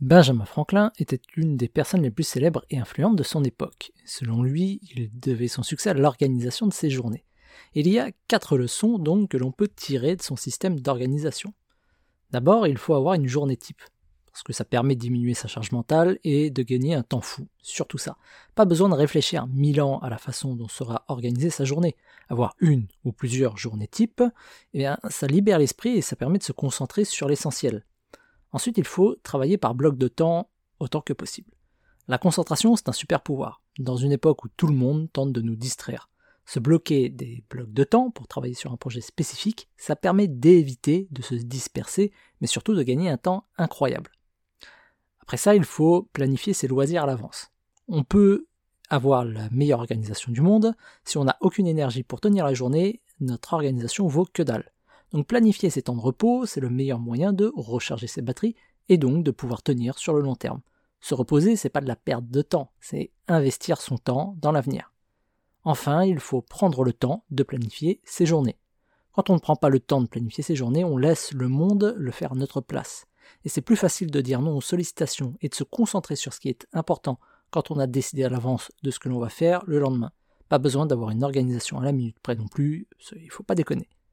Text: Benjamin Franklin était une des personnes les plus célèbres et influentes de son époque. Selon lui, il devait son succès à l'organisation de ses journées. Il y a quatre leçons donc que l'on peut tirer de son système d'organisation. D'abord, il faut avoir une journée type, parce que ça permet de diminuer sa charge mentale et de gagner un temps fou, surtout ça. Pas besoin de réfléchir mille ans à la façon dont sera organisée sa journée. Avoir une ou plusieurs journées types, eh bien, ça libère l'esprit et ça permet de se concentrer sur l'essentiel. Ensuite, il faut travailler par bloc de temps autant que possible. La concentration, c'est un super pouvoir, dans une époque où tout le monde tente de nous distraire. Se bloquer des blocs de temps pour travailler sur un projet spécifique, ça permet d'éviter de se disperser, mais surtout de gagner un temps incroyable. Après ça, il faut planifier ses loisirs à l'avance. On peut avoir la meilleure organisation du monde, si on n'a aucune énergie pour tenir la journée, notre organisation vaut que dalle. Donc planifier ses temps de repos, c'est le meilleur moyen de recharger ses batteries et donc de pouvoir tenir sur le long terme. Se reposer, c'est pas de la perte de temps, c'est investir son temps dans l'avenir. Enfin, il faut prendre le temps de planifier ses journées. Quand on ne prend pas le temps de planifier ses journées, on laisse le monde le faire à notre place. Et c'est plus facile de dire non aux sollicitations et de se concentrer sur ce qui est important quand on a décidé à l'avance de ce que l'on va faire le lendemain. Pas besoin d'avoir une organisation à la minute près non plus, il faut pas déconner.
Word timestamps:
Benjamin 0.00 0.46
Franklin 0.46 0.92
était 0.98 1.20
une 1.36 1.58
des 1.58 1.68
personnes 1.68 2.00
les 2.00 2.10
plus 2.10 2.24
célèbres 2.24 2.64
et 2.70 2.78
influentes 2.78 3.16
de 3.16 3.22
son 3.22 3.44
époque. 3.44 3.92
Selon 4.06 4.42
lui, 4.42 4.80
il 4.94 5.10
devait 5.20 5.46
son 5.46 5.62
succès 5.62 5.90
à 5.90 5.94
l'organisation 5.94 6.66
de 6.66 6.72
ses 6.72 6.88
journées. 6.88 7.26
Il 7.74 7.86
y 7.86 7.98
a 7.98 8.10
quatre 8.26 8.56
leçons 8.56 8.98
donc 8.98 9.28
que 9.28 9.36
l'on 9.36 9.52
peut 9.52 9.68
tirer 9.68 10.16
de 10.16 10.22
son 10.22 10.36
système 10.36 10.80
d'organisation. 10.80 11.52
D'abord, 12.30 12.66
il 12.66 12.78
faut 12.78 12.94
avoir 12.94 13.12
une 13.12 13.26
journée 13.26 13.58
type, 13.58 13.82
parce 14.32 14.42
que 14.42 14.54
ça 14.54 14.64
permet 14.64 14.94
de 14.94 15.00
diminuer 15.00 15.34
sa 15.34 15.48
charge 15.48 15.70
mentale 15.70 16.18
et 16.24 16.48
de 16.48 16.62
gagner 16.62 16.94
un 16.94 17.02
temps 17.02 17.20
fou, 17.20 17.46
surtout 17.60 17.98
ça. 17.98 18.16
Pas 18.54 18.64
besoin 18.64 18.88
de 18.88 18.94
réfléchir 18.94 19.46
mille 19.48 19.82
ans 19.82 19.98
à 19.98 20.08
la 20.08 20.16
façon 20.16 20.54
dont 20.54 20.68
sera 20.68 21.04
organisée 21.08 21.50
sa 21.50 21.66
journée. 21.66 21.94
Avoir 22.30 22.54
une 22.60 22.86
ou 23.04 23.12
plusieurs 23.12 23.58
journées 23.58 23.88
types, 23.88 24.22
eh 24.72 24.78
bien, 24.78 24.98
ça 25.10 25.26
libère 25.26 25.58
l'esprit 25.58 25.90
et 25.90 26.02
ça 26.02 26.16
permet 26.16 26.38
de 26.38 26.44
se 26.44 26.52
concentrer 26.52 27.04
sur 27.04 27.28
l'essentiel. 27.28 27.84
Ensuite, 28.52 28.78
il 28.78 28.84
faut 28.84 29.16
travailler 29.22 29.58
par 29.58 29.74
bloc 29.74 29.96
de 29.96 30.08
temps 30.08 30.50
autant 30.78 31.00
que 31.00 31.12
possible. 31.12 31.52
La 32.08 32.18
concentration, 32.18 32.74
c'est 32.74 32.88
un 32.88 32.92
super 32.92 33.22
pouvoir, 33.22 33.62
dans 33.78 33.96
une 33.96 34.12
époque 34.12 34.44
où 34.44 34.48
tout 34.48 34.66
le 34.66 34.74
monde 34.74 35.08
tente 35.12 35.32
de 35.32 35.42
nous 35.42 35.56
distraire. 35.56 36.08
Se 36.44 36.58
bloquer 36.58 37.08
des 37.08 37.44
blocs 37.48 37.72
de 37.72 37.84
temps 37.84 38.10
pour 38.10 38.26
travailler 38.26 38.54
sur 38.54 38.72
un 38.72 38.76
projet 38.76 39.00
spécifique, 39.00 39.68
ça 39.76 39.94
permet 39.94 40.26
d'éviter 40.26 41.06
de 41.12 41.22
se 41.22 41.36
disperser, 41.36 42.10
mais 42.40 42.48
surtout 42.48 42.74
de 42.74 42.82
gagner 42.82 43.08
un 43.08 43.18
temps 43.18 43.44
incroyable. 43.56 44.10
Après 45.20 45.36
ça, 45.36 45.54
il 45.54 45.62
faut 45.62 46.08
planifier 46.12 46.52
ses 46.52 46.66
loisirs 46.66 47.04
à 47.04 47.06
l'avance. 47.06 47.52
On 47.86 48.02
peut 48.02 48.48
avoir 48.88 49.24
la 49.24 49.48
meilleure 49.50 49.78
organisation 49.78 50.32
du 50.32 50.40
monde, 50.40 50.74
si 51.04 51.18
on 51.18 51.24
n'a 51.24 51.36
aucune 51.40 51.68
énergie 51.68 52.02
pour 52.02 52.20
tenir 52.20 52.44
la 52.44 52.54
journée, 52.54 53.00
notre 53.20 53.54
organisation 53.54 54.08
vaut 54.08 54.26
que 54.32 54.42
dalle. 54.42 54.69
Donc 55.12 55.26
planifier 55.26 55.70
ses 55.70 55.82
temps 55.82 55.96
de 55.96 56.00
repos, 56.00 56.46
c'est 56.46 56.60
le 56.60 56.70
meilleur 56.70 56.98
moyen 56.98 57.32
de 57.32 57.52
recharger 57.56 58.06
ses 58.06 58.22
batteries 58.22 58.54
et 58.88 58.98
donc 58.98 59.24
de 59.24 59.30
pouvoir 59.30 59.62
tenir 59.62 59.98
sur 59.98 60.14
le 60.14 60.20
long 60.20 60.36
terme. 60.36 60.60
Se 61.00 61.14
reposer, 61.14 61.56
c'est 61.56 61.70
pas 61.70 61.80
de 61.80 61.88
la 61.88 61.96
perte 61.96 62.28
de 62.28 62.42
temps, 62.42 62.72
c'est 62.80 63.10
investir 63.26 63.80
son 63.80 63.96
temps 63.96 64.36
dans 64.38 64.52
l'avenir. 64.52 64.92
Enfin, 65.64 66.04
il 66.04 66.20
faut 66.20 66.42
prendre 66.42 66.84
le 66.84 66.92
temps 66.92 67.24
de 67.30 67.42
planifier 67.42 68.00
ses 68.04 68.26
journées. 68.26 68.58
Quand 69.12 69.30
on 69.30 69.34
ne 69.34 69.40
prend 69.40 69.56
pas 69.56 69.68
le 69.68 69.80
temps 69.80 70.00
de 70.00 70.06
planifier 70.06 70.42
ses 70.42 70.56
journées, 70.56 70.84
on 70.84 70.96
laisse 70.96 71.32
le 71.32 71.48
monde 71.48 71.94
le 71.96 72.10
faire 72.10 72.32
à 72.32 72.36
notre 72.36 72.60
place. 72.60 73.06
Et 73.44 73.48
c'est 73.48 73.60
plus 73.60 73.76
facile 73.76 74.10
de 74.10 74.20
dire 74.20 74.40
non 74.40 74.56
aux 74.56 74.62
sollicitations 74.62 75.34
et 75.40 75.48
de 75.48 75.54
se 75.54 75.64
concentrer 75.64 76.16
sur 76.16 76.32
ce 76.32 76.40
qui 76.40 76.48
est 76.48 76.66
important 76.72 77.18
quand 77.50 77.70
on 77.70 77.78
a 77.78 77.86
décidé 77.86 78.24
à 78.24 78.28
l'avance 78.28 78.70
de 78.82 78.90
ce 78.90 78.98
que 78.98 79.08
l'on 79.08 79.18
va 79.18 79.28
faire 79.28 79.62
le 79.66 79.78
lendemain. 79.78 80.12
Pas 80.48 80.58
besoin 80.58 80.86
d'avoir 80.86 81.10
une 81.10 81.24
organisation 81.24 81.78
à 81.78 81.84
la 81.84 81.92
minute 81.92 82.18
près 82.22 82.36
non 82.36 82.48
plus, 82.48 82.88
il 83.16 83.30
faut 83.30 83.42
pas 83.42 83.54
déconner. 83.54 83.88